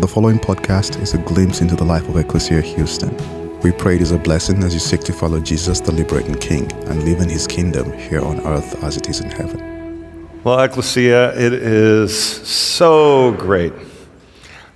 [0.00, 3.14] The following podcast is a glimpse into the life of Ecclesia Houston.
[3.60, 6.72] We pray it is a blessing as you seek to follow Jesus, the liberating King,
[6.88, 10.30] and live in his kingdom here on earth as it is in heaven.
[10.42, 13.74] Well, Ecclesia, it is so great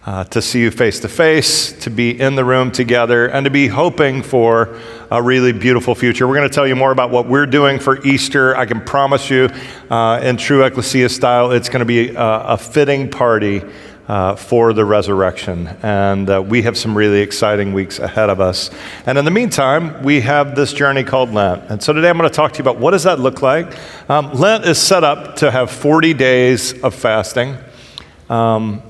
[0.04, 3.50] uh, to see you face to face, to be in the room together, and to
[3.50, 4.78] be hoping for
[5.10, 6.28] a really beautiful future.
[6.28, 8.56] We're going to tell you more about what we're doing for Easter.
[8.56, 9.48] I can promise you,
[9.90, 13.62] uh, in true Ecclesia style, it's going to be a, a fitting party.
[14.08, 15.66] Uh, for the resurrection.
[15.82, 18.70] And uh, we have some really exciting weeks ahead of us.
[19.04, 21.64] And in the meantime, we have this journey called Lent.
[21.68, 23.76] And so today I'm going to talk to you about what does that look like.
[24.08, 27.56] Um, Lent is set up to have 40 days of fasting.
[28.30, 28.80] Um,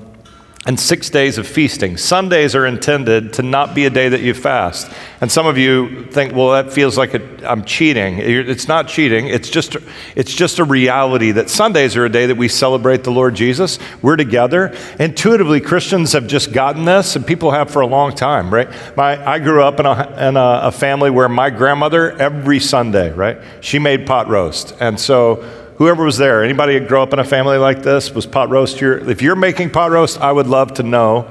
[0.67, 1.95] and six days of feasting.
[1.95, 4.91] Sundays are intended to not be a day that you fast.
[5.21, 8.17] And some of you think, well, that feels like i am cheating.
[8.17, 9.27] It's not cheating.
[9.27, 9.77] It's just,
[10.13, 13.79] it's just a reality that Sundays are a day that we celebrate the Lord Jesus.
[14.01, 14.75] We're together.
[14.99, 18.67] Intuitively, Christians have just gotten this, and people have for a long time, right?
[18.97, 23.13] My, I grew up in, a, in a, a family where my grandmother, every Sunday,
[23.13, 24.75] right, she made pot roast.
[24.81, 25.45] And so
[25.77, 28.11] whoever was there, anybody grow up in a family like this?
[28.11, 31.27] Was pot roast your, if you're making pot roast, I would love to know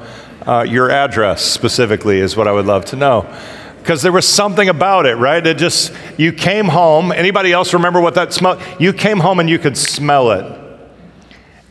[0.47, 3.33] uh, your address specifically, is what I would love to know.
[3.78, 5.44] Because there was something about it, right?
[5.44, 7.12] It just, you came home.
[7.12, 8.61] Anybody else remember what that smelled?
[8.80, 10.62] You came home and you could smell it.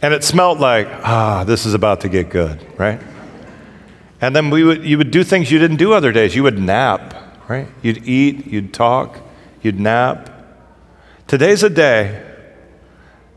[0.01, 3.01] And it smelled like, ah, this is about to get good, right?
[4.21, 6.35] And then we would, you would do things you didn't do other days.
[6.35, 7.15] You would nap,
[7.49, 7.67] right?
[7.81, 9.19] You'd eat, you'd talk,
[9.61, 10.29] you'd nap.
[11.27, 12.34] Today's a day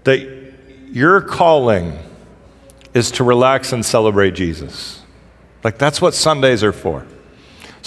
[0.08, 0.26] that
[0.90, 1.98] your calling
[2.94, 5.02] is to relax and celebrate Jesus.
[5.62, 7.06] Like that's what Sundays are for.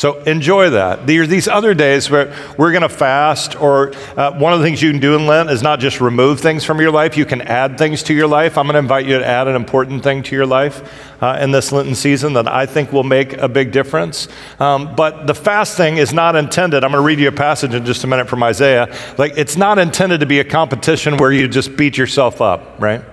[0.01, 1.05] So enjoy that.
[1.05, 4.65] There are these other days where we're going to fast, or uh, one of the
[4.65, 7.23] things you can do in Lent is not just remove things from your life, you
[7.23, 8.57] can add things to your life.
[8.57, 10.81] I'm going to invite you to add an important thing to your life
[11.21, 14.27] uh, in this Lenten season that I think will make a big difference.
[14.59, 17.85] Um, but the fasting is not intended, I'm going to read you a passage in
[17.85, 18.91] just a minute from Isaiah.
[19.19, 23.03] Like, it's not intended to be a competition where you just beat yourself up, right?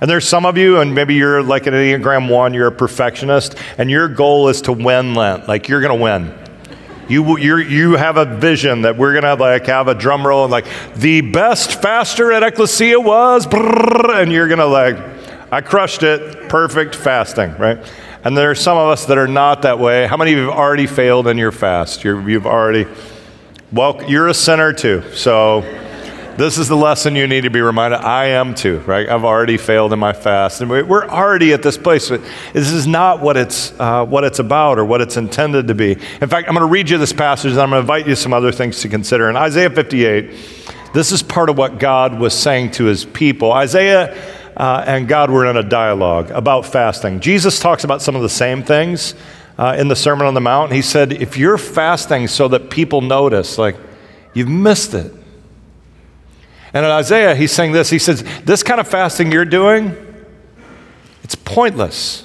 [0.00, 3.56] And there's some of you, and maybe you're like an Enneagram 1, you're a perfectionist,
[3.76, 5.46] and your goal is to win Lent.
[5.46, 6.34] Like you're going to win.
[7.10, 10.44] You, you you have a vision that we're going to like have a drum roll
[10.44, 14.96] and like the best faster at Ecclesia was, and you're going to like,
[15.50, 17.84] I crushed it, perfect fasting, right?
[18.22, 20.06] And there are some of us that are not that way.
[20.06, 22.04] How many of you have already failed in your fast?
[22.04, 22.86] you you've already,
[23.72, 25.02] well, you're a sinner too.
[25.14, 25.62] So,
[26.40, 27.98] this is the lesson you need to be reminded.
[27.98, 29.06] I am too, right?
[29.06, 30.62] I've already failed in my fast.
[30.62, 32.08] And we're already at this place.
[32.08, 32.22] But
[32.54, 35.92] this is not what it's, uh, what it's about or what it's intended to be.
[35.92, 38.14] In fact, I'm going to read you this passage and I'm going to invite you
[38.14, 39.28] some other things to consider.
[39.28, 40.30] In Isaiah 58,
[40.94, 43.52] this is part of what God was saying to his people.
[43.52, 44.16] Isaiah
[44.56, 47.20] uh, and God were in a dialogue about fasting.
[47.20, 49.14] Jesus talks about some of the same things
[49.58, 50.72] uh, in the Sermon on the Mount.
[50.72, 53.76] He said, If you're fasting so that people notice, like,
[54.32, 55.19] you've missed it.
[56.72, 57.90] And in Isaiah, he's saying this.
[57.90, 59.96] He says, This kind of fasting you're doing,
[61.22, 62.24] it's pointless.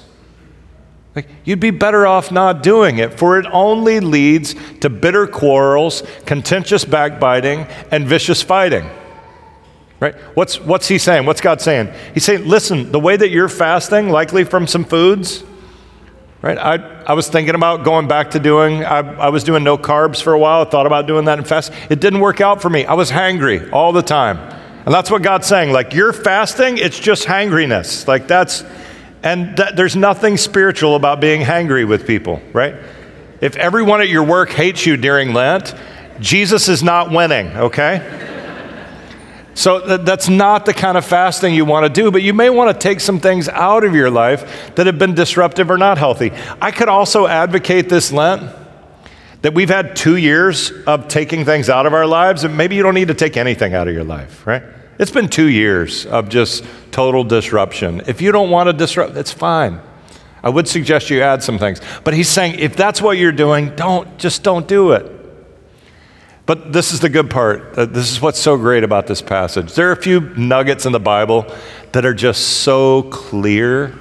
[1.16, 6.02] Like, you'd be better off not doing it, for it only leads to bitter quarrels,
[6.26, 8.88] contentious backbiting, and vicious fighting.
[9.98, 10.14] Right?
[10.34, 11.24] What's, what's he saying?
[11.24, 11.90] What's God saying?
[12.12, 15.42] He's saying, listen, the way that you're fasting, likely from some foods,
[16.42, 16.58] Right?
[16.58, 16.74] I,
[17.04, 20.32] I was thinking about going back to doing, I, I was doing no carbs for
[20.32, 20.62] a while.
[20.62, 21.72] I thought about doing that in fast.
[21.90, 22.84] It didn't work out for me.
[22.84, 24.38] I was hangry all the time.
[24.84, 25.72] And that's what God's saying.
[25.72, 28.06] Like, you're fasting, it's just hangriness.
[28.06, 28.64] Like, that's,
[29.22, 32.76] and that, there's nothing spiritual about being hangry with people, right?
[33.40, 35.74] If everyone at your work hates you during Lent,
[36.20, 38.25] Jesus is not winning, okay?
[39.56, 42.50] So th- that's not the kind of fasting you want to do, but you may
[42.50, 45.96] want to take some things out of your life that have been disruptive or not
[45.96, 46.30] healthy.
[46.60, 48.42] I could also advocate this Lent
[49.40, 52.82] that we've had two years of taking things out of our lives, and maybe you
[52.82, 54.62] don't need to take anything out of your life, right?
[54.98, 58.02] It's been two years of just total disruption.
[58.06, 59.80] If you don't want to disrupt, it's fine.
[60.42, 61.80] I would suggest you add some things.
[62.04, 65.15] But he's saying if that's what you're doing, don't, just don't do it.
[66.46, 67.74] But this is the good part.
[67.74, 69.74] This is what's so great about this passage.
[69.74, 71.44] There are a few nuggets in the Bible
[71.90, 73.98] that are just so clear.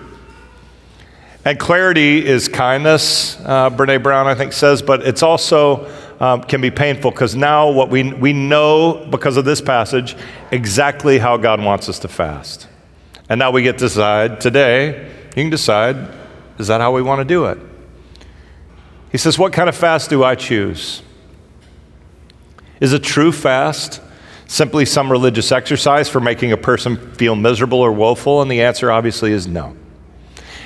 [1.43, 6.61] And clarity is kindness, uh, Brene Brown, I think, says, but it's also um, can
[6.61, 10.15] be painful because now what we, we know because of this passage
[10.51, 12.67] exactly how God wants us to fast.
[13.27, 15.97] And now we get to decide today, you can decide,
[16.59, 17.57] is that how we want to do it?
[19.11, 21.01] He says, What kind of fast do I choose?
[22.79, 24.01] Is a true fast
[24.47, 28.41] simply some religious exercise for making a person feel miserable or woeful?
[28.41, 29.75] And the answer obviously is no.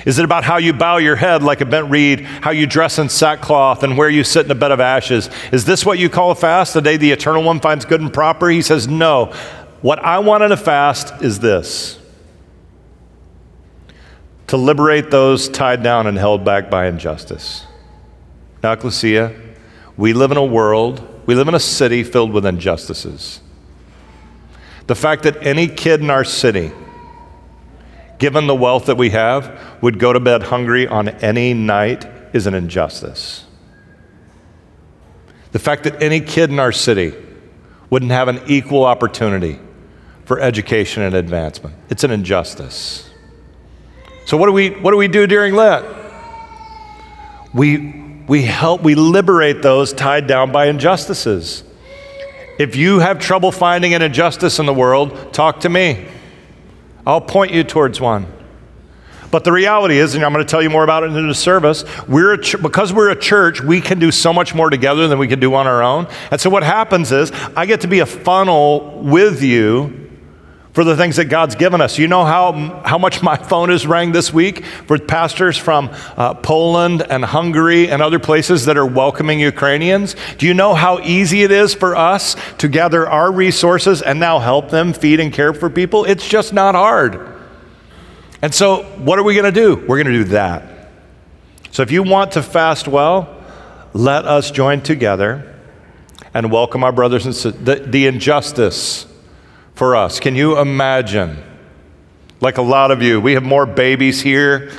[0.06, 2.98] Is it about how you bow your head like a bent reed, how you dress
[2.98, 5.28] in sackcloth, and where you sit in a bed of ashes?
[5.52, 8.12] Is this what you call a fast, the day the eternal one finds good and
[8.12, 8.48] proper?
[8.48, 9.34] He says, No.
[9.82, 11.98] What I want in a fast is this
[14.46, 17.66] to liberate those tied down and held back by injustice.
[18.64, 19.32] Now, Ecclesia,
[19.96, 23.40] we live in a world, we live in a city filled with injustices.
[24.88, 26.72] The fact that any kid in our city,
[28.18, 32.48] given the wealth that we have, would go to bed hungry on any night is
[32.48, 33.44] an injustice.
[35.52, 37.14] The fact that any kid in our city
[37.90, 39.60] wouldn't have an equal opportunity
[40.24, 43.08] for education and advancement, it's an injustice.
[44.26, 45.86] So, what do we, what do, we do during Lent?
[47.54, 51.64] We, we help, we liberate those tied down by injustices.
[52.60, 56.06] If you have trouble finding an injustice in the world, talk to me.
[57.04, 58.32] I'll point you towards one.
[59.32, 61.34] But the reality is, and I'm going to tell you more about it in the
[61.34, 65.18] service, we're ch- because we're a church, we can do so much more together than
[65.18, 66.06] we can do on our own.
[66.30, 70.09] And so what happens is, I get to be a funnel with you
[70.72, 71.98] for the things that God's given us.
[71.98, 72.52] You know how,
[72.84, 77.88] how much my phone has rang this week for pastors from uh, Poland and Hungary
[77.88, 80.14] and other places that are welcoming Ukrainians?
[80.38, 84.38] Do you know how easy it is for us to gather our resources and now
[84.38, 86.04] help them feed and care for people?
[86.04, 87.38] It's just not hard.
[88.42, 89.74] And so, what are we going to do?
[89.76, 90.90] We're going to do that.
[91.72, 93.36] So, if you want to fast well,
[93.92, 95.58] let us join together
[96.32, 97.62] and welcome our brothers and sisters.
[97.62, 99.09] The, the injustice
[99.80, 100.20] for us.
[100.20, 101.42] Can you imagine?
[102.42, 104.70] Like a lot of you, we have more babies here.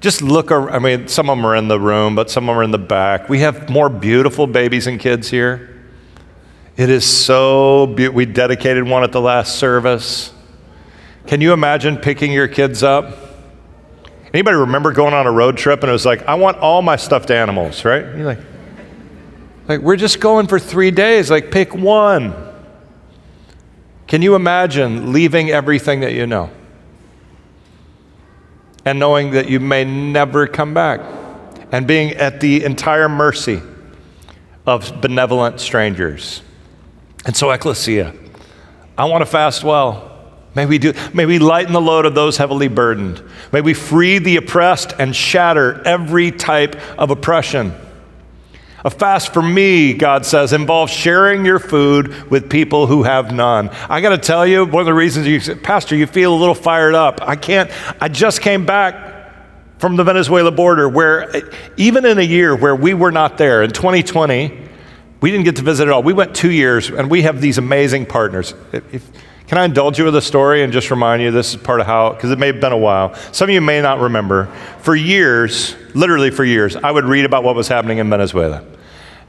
[0.00, 2.58] Just look, I mean, some of them are in the room, but some of them
[2.58, 3.28] are in the back.
[3.28, 5.84] We have more beautiful babies and kids here.
[6.78, 8.16] It is so beautiful.
[8.16, 10.32] We dedicated one at the last service.
[11.26, 13.14] Can you imagine picking your kids up?
[14.32, 16.96] Anybody remember going on a road trip and it was like, I want all my
[16.96, 18.06] stuffed animals, right?
[18.16, 18.40] You're like,
[19.68, 21.30] like we're just going for three days.
[21.30, 22.49] Like, pick one.
[24.10, 26.50] Can you imagine leaving everything that you know
[28.84, 31.00] and knowing that you may never come back
[31.70, 33.62] and being at the entire mercy
[34.66, 36.42] of benevolent strangers?
[37.24, 38.12] And so, Ecclesia,
[38.98, 40.08] I want to fast well.
[40.56, 43.22] May we, do, may we lighten the load of those heavily burdened.
[43.52, 47.72] May we free the oppressed and shatter every type of oppression.
[48.84, 53.68] A fast for me, God says, involves sharing your food with people who have none.
[53.88, 56.38] I got to tell you, one of the reasons you said, Pastor, you feel a
[56.38, 57.20] little fired up.
[57.20, 59.08] I can't, I just came back
[59.78, 61.30] from the Venezuela border where,
[61.76, 64.68] even in a year where we were not there, in 2020,
[65.20, 66.02] we didn't get to visit at all.
[66.02, 68.54] We went two years, and we have these amazing partners.
[68.72, 69.10] If,
[69.50, 71.86] can I indulge you with a story and just remind you this is part of
[71.86, 73.16] how, because it may have been a while.
[73.32, 74.46] Some of you may not remember.
[74.78, 78.64] For years, literally for years, I would read about what was happening in Venezuela.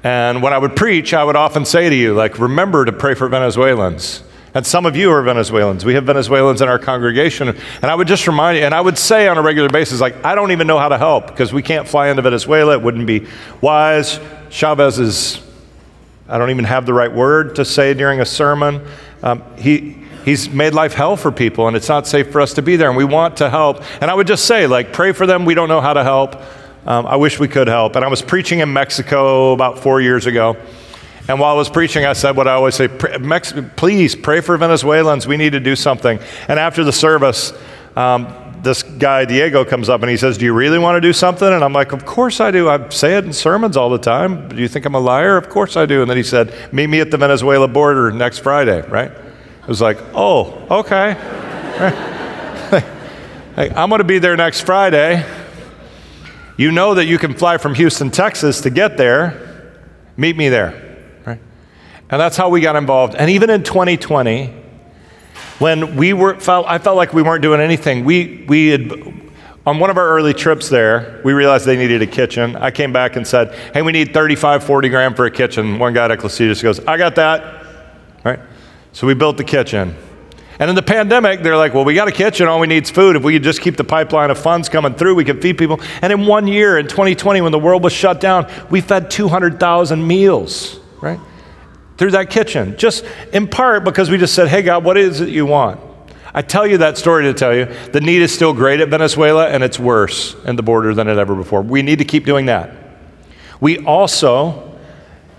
[0.03, 3.15] And when I would preach, I would often say to you, like, remember to pray
[3.15, 4.21] for Venezuelans.
[4.53, 5.85] And some of you are Venezuelans.
[5.85, 7.47] We have Venezuelans in our congregation.
[7.47, 10.23] And I would just remind you, and I would say on a regular basis, like,
[10.23, 12.73] I don't even know how to help because we can't fly into Venezuela.
[12.73, 13.25] It wouldn't be
[13.59, 14.19] wise.
[14.51, 15.41] Chavez is,
[16.29, 18.85] I don't even have the right word to say during a sermon.
[19.23, 22.61] Um, he, He's made life hell for people, and it's not safe for us to
[22.61, 23.83] be there, and we want to help.
[24.01, 25.45] And I would just say, like, pray for them.
[25.45, 26.35] We don't know how to help.
[26.85, 27.95] Um, I wish we could help.
[27.95, 30.57] And I was preaching in Mexico about four years ago.
[31.27, 35.27] And while I was preaching, I said what I always say please pray for Venezuelans.
[35.27, 36.19] We need to do something.
[36.47, 37.53] And after the service,
[37.95, 41.13] um, this guy, Diego, comes up and he says, Do you really want to do
[41.13, 41.47] something?
[41.47, 42.69] And I'm like, Of course I do.
[42.69, 44.49] I say it in sermons all the time.
[44.49, 45.37] Do you think I'm a liar?
[45.37, 46.01] Of course I do.
[46.01, 49.11] And then he said, Meet me at the Venezuela border next Friday, right?
[49.63, 51.15] I was like, oh, okay.
[53.57, 55.23] I'm going to be there next Friday.
[56.57, 59.71] You know that you can fly from Houston, Texas to get there.
[60.17, 60.99] Meet me there.
[61.25, 61.39] Right?
[62.09, 63.13] And that's how we got involved.
[63.15, 64.47] And even in 2020,
[65.59, 68.03] when we were, felt, I felt like we weren't doing anything.
[68.03, 68.91] We, we had,
[69.67, 72.55] on one of our early trips there, we realized they needed a kitchen.
[72.55, 75.77] I came back and said, hey, we need 35, 40 grand for a kitchen.
[75.77, 77.65] One guy at Ecclesia just goes, I got that.
[78.23, 78.39] Right?
[78.93, 79.95] So we built the kitchen.
[80.59, 82.91] And in the pandemic, they're like, well, we got a kitchen, all we need is
[82.91, 83.15] food.
[83.15, 85.79] If we could just keep the pipeline of funds coming through, we could feed people.
[86.03, 90.05] And in one year, in 2020, when the world was shut down, we fed 200,000
[90.05, 91.19] meals, right?
[91.97, 92.77] Through that kitchen.
[92.77, 95.79] Just in part because we just said, hey, God, what is it you want?
[96.33, 99.47] I tell you that story to tell you the need is still great at Venezuela,
[99.47, 101.63] and it's worse in the border than it ever before.
[101.63, 102.71] We need to keep doing that.
[103.59, 104.70] We also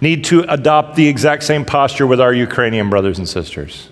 [0.03, 3.89] need to adopt the exact same posture with our Ukrainian brothers and sisters.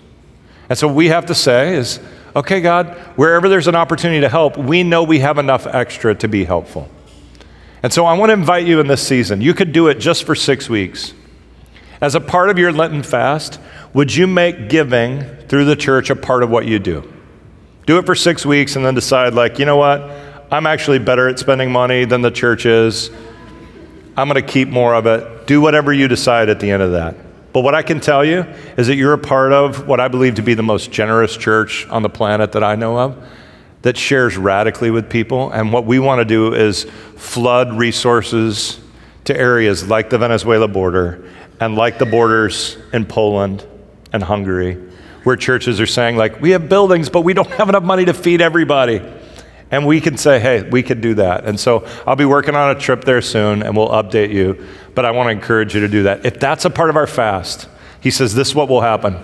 [0.69, 1.99] And so we have to say is,
[2.35, 6.27] Okay, God, wherever there's an opportunity to help, we know we have enough extra to
[6.29, 6.89] be helpful.
[7.83, 9.41] And so I want to invite you in this season.
[9.41, 11.13] You could do it just for six weeks.
[11.99, 13.59] As a part of your Lenten fast,
[13.93, 17.11] would you make giving through the church a part of what you do?
[17.85, 20.01] Do it for six weeks and then decide, like, you know what?
[20.51, 23.09] I'm actually better at spending money than the church is.
[24.15, 25.40] I'm going to keep more of it.
[25.51, 27.13] Do whatever you decide at the end of that.
[27.51, 28.45] But what I can tell you
[28.77, 31.85] is that you're a part of what I believe to be the most generous church
[31.89, 33.21] on the planet that I know of
[33.81, 35.51] that shares radically with people.
[35.51, 36.85] And what we want to do is
[37.17, 38.79] flood resources
[39.25, 41.29] to areas like the Venezuela border
[41.59, 43.65] and like the borders in Poland
[44.13, 44.75] and Hungary,
[45.25, 48.13] where churches are saying, like, we have buildings, but we don't have enough money to
[48.13, 49.01] feed everybody.
[49.69, 51.45] And we can say, hey, we could do that.
[51.45, 54.67] And so I'll be working on a trip there soon and we'll update you.
[54.93, 56.25] But I want to encourage you to do that.
[56.25, 57.67] If that's a part of our fast,
[58.01, 59.17] he says, this is what will happen.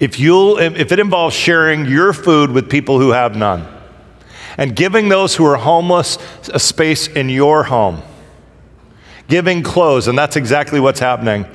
[0.00, 3.66] If, you'll, if it involves sharing your food with people who have none
[4.58, 6.18] and giving those who are homeless
[6.52, 8.02] a space in your home,
[9.28, 11.46] giving clothes, and that's exactly what's happening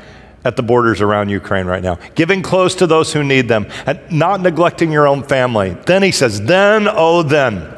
[0.46, 4.00] at the borders around Ukraine right now, giving clothes to those who need them, and
[4.10, 5.72] not neglecting your own family.
[5.86, 7.72] Then he says, then, oh, then.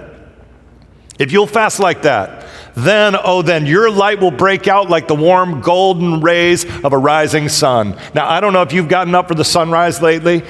[1.20, 2.40] If you'll fast like that,
[2.75, 6.98] then, oh, then your light will break out like the warm golden rays of a
[6.98, 7.98] rising sun.
[8.13, 10.44] Now, I don't know if you've gotten up for the sunrise lately.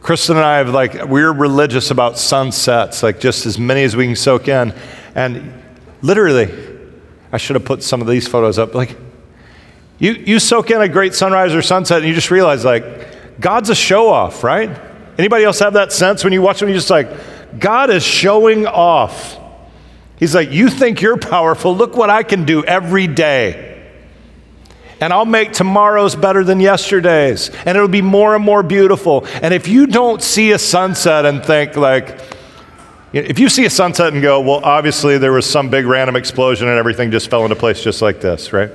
[0.00, 4.06] Kristen and I have, like, we're religious about sunsets, like just as many as we
[4.06, 4.72] can soak in.
[5.14, 5.52] And
[6.02, 6.52] literally,
[7.32, 8.74] I should have put some of these photos up.
[8.74, 8.96] Like,
[9.98, 13.70] you, you soak in a great sunrise or sunset and you just realize, like, God's
[13.70, 14.70] a show off, right?
[15.18, 16.68] Anybody else have that sense when you watch them?
[16.68, 17.10] You're just like,
[17.58, 19.38] God is showing off.
[20.18, 21.76] He's like, You think you're powerful?
[21.76, 23.74] Look what I can do every day.
[25.00, 27.50] And I'll make tomorrow's better than yesterday's.
[27.50, 29.26] And it'll be more and more beautiful.
[29.42, 32.18] And if you don't see a sunset and think, like,
[33.12, 36.68] if you see a sunset and go, well, obviously there was some big random explosion
[36.68, 38.70] and everything just fell into place just like this, right?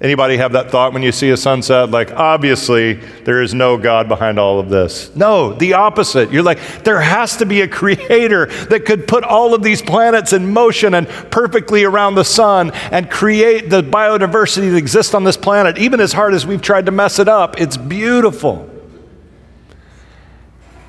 [0.00, 1.90] Anybody have that thought when you see a sunset?
[1.90, 5.14] Like, obviously, there is no God behind all of this.
[5.14, 6.32] No, the opposite.
[6.32, 10.32] You're like, there has to be a creator that could put all of these planets
[10.32, 15.36] in motion and perfectly around the sun and create the biodiversity that exists on this
[15.36, 15.78] planet.
[15.78, 18.68] Even as hard as we've tried to mess it up, it's beautiful.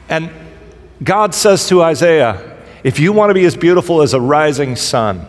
[0.09, 0.31] And
[1.03, 5.27] God says to Isaiah, if you want to be as beautiful as a rising sun,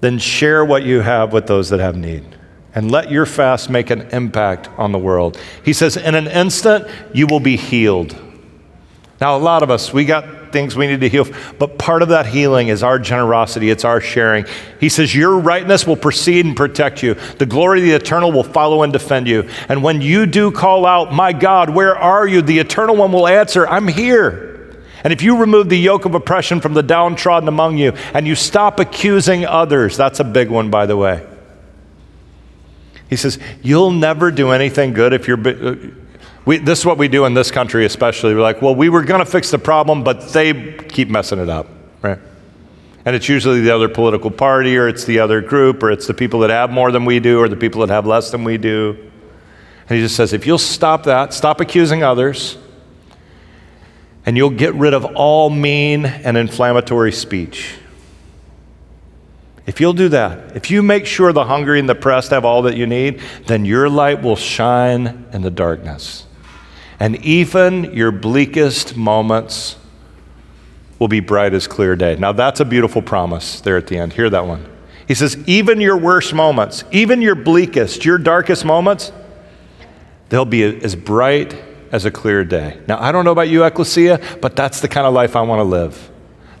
[0.00, 2.24] then share what you have with those that have need.
[2.74, 5.38] And let your fast make an impact on the world.
[5.64, 8.16] He says, in an instant, you will be healed.
[9.20, 11.26] Now, a lot of us, we got things we need to heal,
[11.58, 14.46] but part of that healing is our generosity, it's our sharing.
[14.80, 17.14] He says, Your rightness will precede and protect you.
[17.14, 19.48] The glory of the eternal will follow and defend you.
[19.68, 22.40] And when you do call out, My God, where are you?
[22.40, 24.49] The eternal one will answer, I'm here.
[25.02, 28.34] And if you remove the yoke of oppression from the downtrodden among you and you
[28.34, 31.26] stop accusing others, that's a big one, by the way.
[33.08, 35.38] He says, You'll never do anything good if you're.
[35.46, 35.76] Uh,
[36.44, 38.34] we, this is what we do in this country, especially.
[38.34, 41.50] We're like, well, we were going to fix the problem, but they keep messing it
[41.50, 41.68] up,
[42.00, 42.18] right?
[43.04, 46.14] And it's usually the other political party, or it's the other group, or it's the
[46.14, 48.56] people that have more than we do, or the people that have less than we
[48.56, 48.96] do.
[49.88, 52.56] And he just says, if you'll stop that, stop accusing others,
[54.26, 57.76] and you'll get rid of all mean and inflammatory speech.
[59.66, 62.62] If you'll do that, if you make sure the hungry and the pressed have all
[62.62, 66.26] that you need, then your light will shine in the darkness.
[66.98, 69.76] And even your bleakest moments
[70.98, 72.16] will be bright as clear day.
[72.16, 74.12] Now, that's a beautiful promise there at the end.
[74.12, 74.66] Hear that one.
[75.08, 79.12] He says, even your worst moments, even your bleakest, your darkest moments,
[80.28, 81.54] they'll be as bright
[81.92, 82.80] as a clear day.
[82.86, 85.60] Now, I don't know about you, Ecclesia, but that's the kind of life I want
[85.60, 86.10] to live.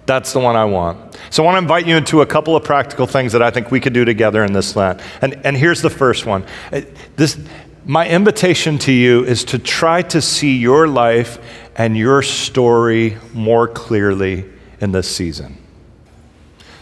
[0.06, 1.16] That's the one I want.
[1.30, 3.70] So I want to invite you into a couple of practical things that I think
[3.70, 5.00] we could do together in this Lent.
[5.20, 6.44] And, and here's the first one.
[6.72, 6.80] Uh,
[7.14, 7.38] this,
[7.84, 11.38] my invitation to you is to try to see your life
[11.76, 14.46] and your story more clearly
[14.80, 15.59] in this season.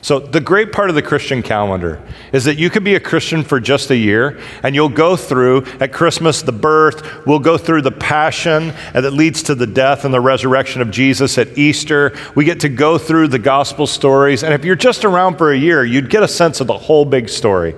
[0.00, 2.00] So, the great part of the Christian calendar
[2.33, 5.64] is that you can be a Christian for just a year, and you'll go through
[5.81, 10.05] at Christmas the birth, we'll go through the passion and that leads to the death
[10.05, 12.17] and the resurrection of Jesus at Easter.
[12.35, 15.57] We get to go through the gospel stories, and if you're just around for a
[15.57, 17.75] year, you'd get a sense of the whole big story.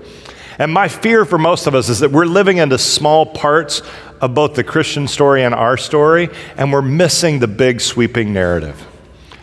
[0.59, 3.81] And my fear for most of us is that we're living into small parts
[4.21, 8.87] of both the Christian story and our story, and we're missing the big sweeping narrative.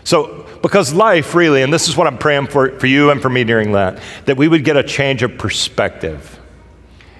[0.03, 3.29] So, because life, really, and this is what I'm praying for, for you and for
[3.29, 6.37] me during Lent, that we would get a change of perspective.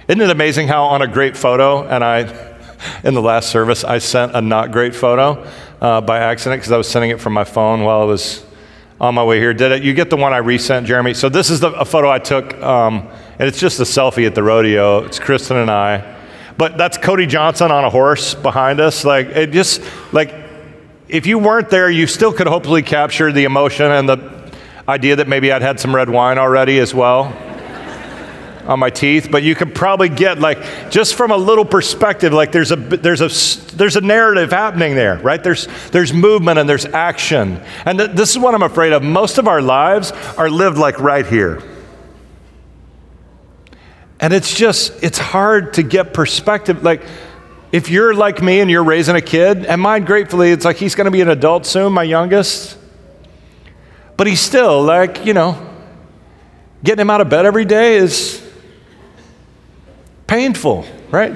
[0.09, 2.57] Isn't it amazing how on a great photo, and I,
[3.05, 5.49] in the last service, I sent a not great photo,
[5.79, 8.45] uh, by accident because I was sending it from my phone while I was
[8.99, 9.53] on my way here.
[9.53, 9.83] Did it?
[9.83, 11.13] You get the one I resent, Jeremy?
[11.13, 13.07] So this is the, a photo I took, um,
[13.39, 15.05] and it's just a selfie at the rodeo.
[15.05, 16.15] It's Kristen and I.
[16.57, 19.05] But that's Cody Johnson on a horse behind us.
[19.05, 20.46] Like, it just, like,
[21.09, 24.51] if you weren't there, you still could hopefully capture the emotion and the
[24.87, 27.25] idea that maybe I'd had some red wine already as well
[28.67, 32.51] on my teeth, but you could probably get like just from a little perspective, like
[32.51, 35.41] there's a there's a there's a narrative happening there, right?
[35.41, 39.01] There's there's movement and there's action, and th- this is what I'm afraid of.
[39.01, 41.63] Most of our lives are lived like right here,
[44.19, 46.83] and it's just it's hard to get perspective.
[46.83, 47.01] Like
[47.71, 50.95] if you're like me and you're raising a kid, and mine gratefully, it's like he's
[50.95, 52.77] going to be an adult soon, my youngest,
[54.15, 55.63] but he's still like you know.
[56.83, 58.41] Getting him out of bed every day is
[60.27, 61.31] painful, right?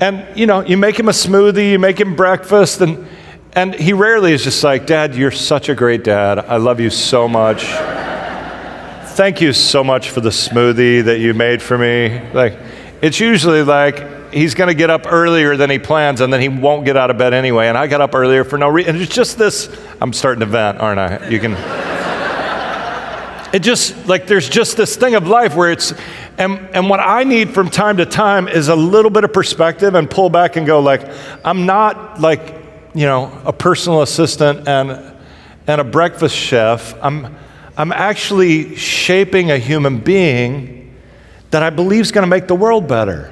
[0.00, 3.06] and you know, you make him a smoothie, you make him breakfast, and
[3.54, 6.38] and he rarely is just like, Dad, you're such a great dad.
[6.38, 7.64] I love you so much.
[9.14, 12.22] Thank you so much for the smoothie that you made for me.
[12.32, 12.56] Like,
[13.02, 16.48] it's usually like he's going to get up earlier than he plans, and then he
[16.48, 17.68] won't get out of bed anyway.
[17.68, 18.96] And I got up earlier for no reason.
[18.96, 19.74] It's just this.
[20.00, 21.28] I'm starting to vent, aren't I?
[21.28, 21.52] You can.
[23.54, 25.92] it just like there's just this thing of life where it's
[26.38, 29.94] and, and what I need from time to time is a little bit of perspective
[29.94, 31.02] and pull back and go, like,
[31.44, 32.54] I'm not like,
[32.94, 35.14] you know, a personal assistant and,
[35.66, 36.94] and a breakfast chef.
[37.02, 37.36] I'm,
[37.76, 40.96] I'm actually shaping a human being
[41.50, 43.31] that I believe is going to make the world better.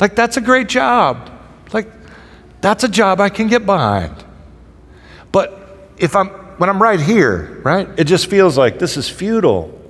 [0.00, 1.30] Like, that's a great job.
[1.72, 1.88] Like,
[2.60, 4.24] that's a job I can get behind.
[5.32, 9.80] But if I'm, when I'm right here, right, it just feels like this is futile.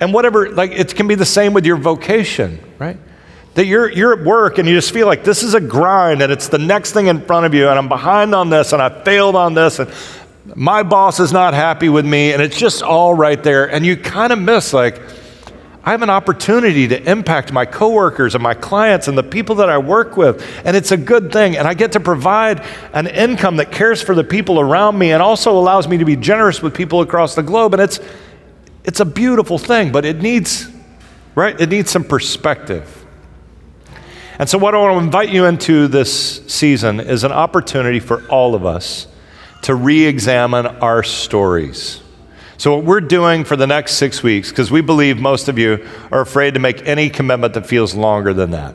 [0.00, 2.96] And whatever, like it can be the same with your vocation, right?
[3.54, 6.32] That you're, you're at work and you just feel like this is a grind and
[6.32, 8.88] it's the next thing in front of you and I'm behind on this and I
[9.04, 9.92] failed on this and
[10.54, 13.70] my boss is not happy with me and it's just all right there.
[13.70, 15.00] And you kind of miss like,
[15.82, 19.70] I have an opportunity to impact my coworkers and my clients and the people that
[19.70, 20.46] I work with.
[20.64, 21.56] And it's a good thing.
[21.56, 22.62] And I get to provide
[22.92, 26.16] an income that cares for the people around me and also allows me to be
[26.16, 27.72] generous with people across the globe.
[27.72, 27.98] And it's,
[28.84, 30.68] it's a beautiful thing, but it needs,
[31.34, 31.58] right?
[31.58, 33.00] It needs some perspective.
[34.38, 38.26] And so, what I want to invite you into this season is an opportunity for
[38.28, 39.06] all of us
[39.62, 42.00] to re examine our stories.
[42.60, 45.88] So, what we're doing for the next six weeks, because we believe most of you
[46.12, 48.74] are afraid to make any commitment that feels longer than that,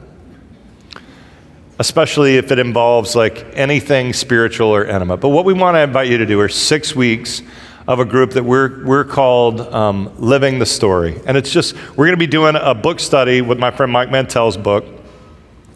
[1.78, 5.18] especially if it involves like anything spiritual or intimate.
[5.18, 7.44] But what we want to invite you to do are six weeks
[7.88, 11.22] of a group that we're, we're called um, Living the Story.
[11.28, 14.10] And it's just, we're going to be doing a book study with my friend Mike
[14.10, 14.84] Mantell's book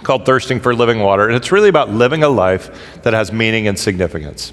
[0.02, 1.28] called Thirsting for Living Water.
[1.28, 4.52] And it's really about living a life that has meaning and significance.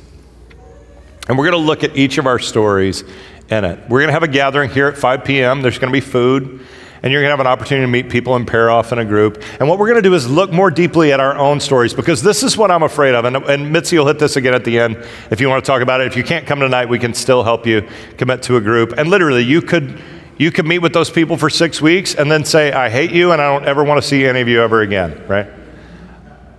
[1.29, 3.03] And we're going to look at each of our stories
[3.51, 3.79] in it.
[3.89, 6.67] We're going to have a gathering here at 5 p.m., there's going to be food
[7.03, 9.05] and you're going to have an opportunity to meet people and pair off in a
[9.05, 9.43] group.
[9.61, 12.21] And what we're going to do is look more deeply at our own stories because
[12.21, 13.25] this is what I'm afraid of.
[13.25, 15.83] And, and Mitzi will hit this again at the end if you want to talk
[15.83, 16.09] about it.
[16.09, 18.95] If you can't come tonight, we can still help you commit to a group.
[18.99, 20.01] And literally, you could.
[20.39, 23.33] You could meet with those people for six weeks and then say, I hate you
[23.33, 25.49] and I don't ever want to see any of you ever again, right?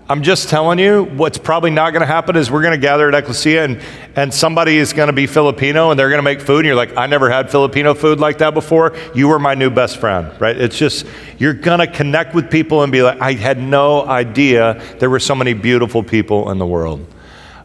[0.09, 3.09] I'm just telling you, what's probably not going to happen is we're going to gather
[3.09, 3.81] at Ecclesia and,
[4.15, 6.59] and somebody is going to be Filipino and they're going to make food.
[6.59, 8.95] And you're like, I never had Filipino food like that before.
[9.13, 10.55] You were my new best friend, right?
[10.55, 11.05] It's just,
[11.39, 15.19] you're going to connect with people and be like, I had no idea there were
[15.19, 17.05] so many beautiful people in the world.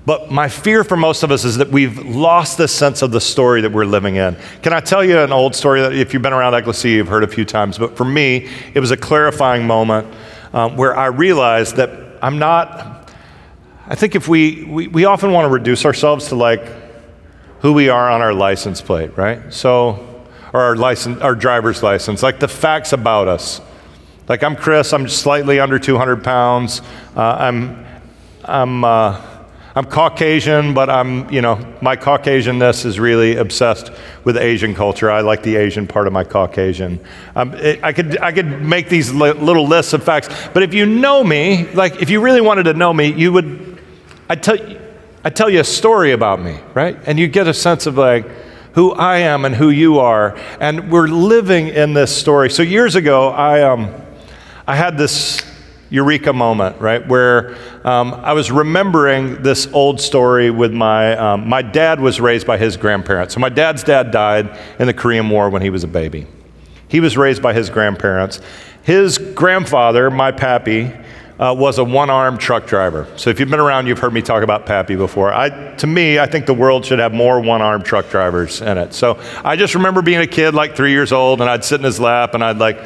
[0.05, 3.21] But my fear for most of us is that we've lost this sense of the
[3.21, 4.37] story that we're living in.
[4.61, 7.23] Can I tell you an old story that if you've been around Ecclesia, you've heard
[7.23, 7.79] a few times?
[7.79, 10.13] But for me, it was a clarifying moment
[10.53, 13.11] um, where I realized that I'm not,
[13.89, 16.65] I think if we, we, we often want to reduce ourselves to like
[17.61, 19.53] who we are on our license plate, right?
[19.53, 23.61] So, or our license, our driver's license, like the facts about us.
[24.29, 26.81] Like I'm Chris, I'm slightly under 200 pounds.
[27.17, 27.85] Uh, I'm,
[28.45, 29.32] I'm, uh,
[29.75, 33.91] I'm Caucasian, but I'm, you know, my Caucasianness is really obsessed
[34.23, 35.11] with Asian culture.
[35.11, 37.01] I like the Asian part of my Caucasian.
[37.35, 40.75] Um, it, I, could, I could make these li- little lists of facts, but if
[40.75, 43.81] you know me, like if you really wanted to know me, you would,
[44.29, 44.59] I'd tell,
[45.25, 46.99] I'd tell you a story about me, right?
[47.07, 48.27] And you get a sense of like
[48.75, 50.37] who I am and who you are.
[50.61, 52.51] And we're living in this story.
[52.51, 53.95] So years ago, I, um,
[54.67, 55.41] I had this
[55.93, 57.07] eureka moment, right?
[57.07, 62.47] Where um, I was remembering this old story with my, um, my dad was raised
[62.47, 63.35] by his grandparents.
[63.35, 66.27] So my dad's dad died in the Korean War when he was a baby.
[66.89, 68.41] He was raised by his grandparents.
[68.83, 70.93] His grandfather, my pappy,
[71.39, 73.07] uh, was a one armed truck driver.
[73.17, 75.33] So if you've been around, you've heard me talk about Pappy before.
[75.33, 78.79] I, to me, I think the world should have more one armed truck drivers in
[78.79, 78.95] it.
[78.95, 81.85] So I just remember being a kid, like three years old, and I'd sit in
[81.85, 82.79] his lap and I'd like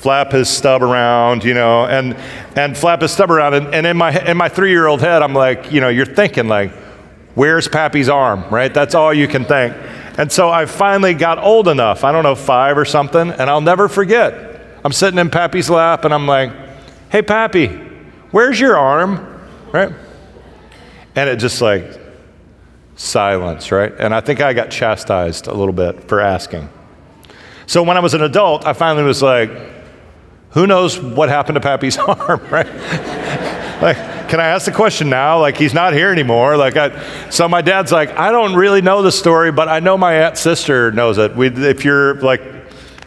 [0.00, 2.16] flap his stub around, you know, and,
[2.56, 3.52] and flap his stub around.
[3.52, 6.06] And, and in my, in my three year old head, I'm like, you know, you're
[6.06, 6.72] thinking, like,
[7.34, 8.72] where's Pappy's arm, right?
[8.72, 9.76] That's all you can think.
[10.16, 13.60] And so I finally got old enough, I don't know, five or something, and I'll
[13.60, 14.62] never forget.
[14.82, 16.50] I'm sitting in Pappy's lap and I'm like,
[17.10, 17.66] hey, Pappy,
[18.30, 19.92] where's your arm, right?
[21.14, 22.00] And it just like,
[22.96, 23.92] silence, right?
[23.98, 26.70] And I think I got chastised a little bit for asking.
[27.66, 29.50] So when I was an adult, I finally was like,
[30.50, 32.66] who knows what happened to Pappy's arm, right?
[33.82, 33.96] like,
[34.28, 35.40] can I ask the question now?
[35.40, 36.56] Like, he's not here anymore.
[36.56, 39.96] Like, I, so my dad's like, I don't really know the story, but I know
[39.96, 41.34] my aunt sister knows it.
[41.34, 42.42] We, if you're like,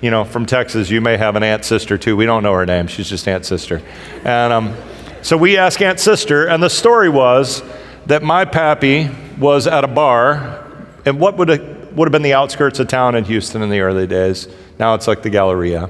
[0.01, 2.17] you know, from Texas, you may have an aunt sister too.
[2.17, 2.87] We don't know her name.
[2.87, 3.81] She's just aunt sister.
[4.25, 4.75] And um,
[5.21, 7.63] so we asked aunt sister, and the story was
[8.07, 10.67] that my pappy was at a bar,
[11.05, 13.79] and what would have, would have been the outskirts of town in Houston in the
[13.79, 14.49] early days.
[14.77, 15.89] Now it's like the Galleria.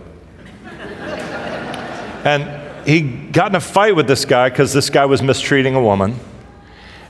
[2.24, 5.82] And he got in a fight with this guy because this guy was mistreating a
[5.82, 6.20] woman.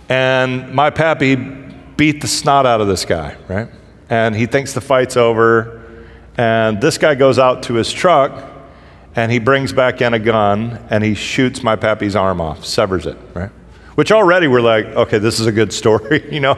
[0.09, 3.69] And my pappy beat the snot out of this guy, right?
[4.09, 5.81] And he thinks the fight's over.
[6.37, 8.51] And this guy goes out to his truck
[9.15, 13.05] and he brings back in a gun and he shoots my pappy's arm off, severs
[13.05, 13.51] it, right?
[13.95, 16.55] Which already we're like, okay, this is a good story, you know?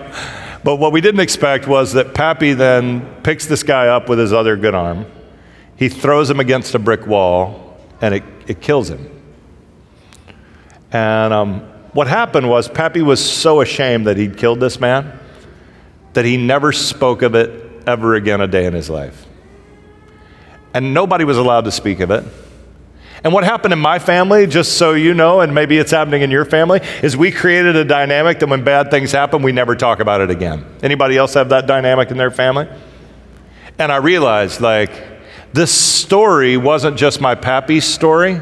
[0.63, 4.34] But what we didn't expect was that Pappy then picks this guy up with his
[4.34, 5.06] other good arm.
[5.76, 9.10] He throws him against a brick wall and it it kills him.
[10.91, 11.62] And um,
[11.93, 15.19] what happened was, Pappy was so ashamed that he'd killed this man
[16.13, 19.25] that he never spoke of it ever again a day in his life.
[20.73, 22.23] And nobody was allowed to speak of it.
[23.23, 26.31] And what happened in my family, just so you know, and maybe it's happening in
[26.31, 29.99] your family, is we created a dynamic that when bad things happen, we never talk
[29.99, 30.65] about it again.
[30.84, 32.67] Anybody else have that dynamic in their family?
[33.77, 34.91] And I realized, like,
[35.56, 38.41] this story wasn't just my pappy's story,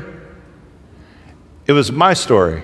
[1.68, 2.64] it was my story.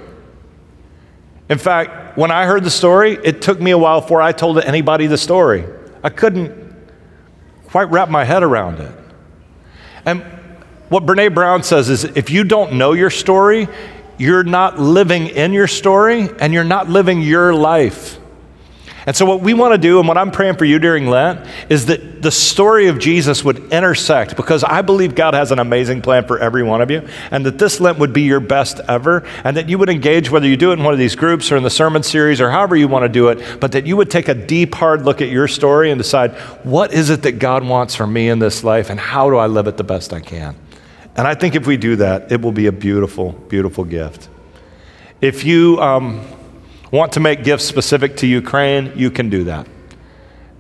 [1.50, 4.60] In fact, when I heard the story, it took me a while before I told
[4.60, 5.66] anybody the story.
[6.04, 6.76] I couldn't
[7.68, 8.92] quite wrap my head around it.
[10.06, 10.24] And
[10.90, 13.68] what Brene Brown says is if you don't know your story,
[14.18, 18.18] you're not living in your story and you're not living your life.
[19.10, 21.44] And so, what we want to do, and what I'm praying for you during Lent,
[21.68, 26.04] is that the story of Jesus would intersect because I believe God has an amazing
[26.04, 29.26] plan for every one of you, and that this Lent would be your best ever,
[29.44, 31.58] and that you would engage, whether you do it in one of these groups or
[31.58, 34.12] in the sermon series or however you want to do it, but that you would
[34.12, 37.66] take a deep, hard look at your story and decide what is it that God
[37.66, 40.20] wants for me in this life, and how do I live it the best I
[40.20, 40.56] can.
[41.16, 44.30] And I think if we do that, it will be a beautiful, beautiful gift.
[45.20, 46.24] If you, um,
[46.92, 48.94] Want to make gifts specific to Ukraine?
[48.96, 49.68] You can do that.